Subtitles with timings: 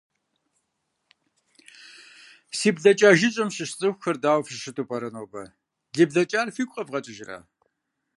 [2.57, 5.43] Си блакӏа жыжьэм щыщ цӏыхухэр, дау фыщыту пӏэрэ нобэ-
[5.93, 7.37] ди блэкӏар фигу къэвгъэкӏыжырэ?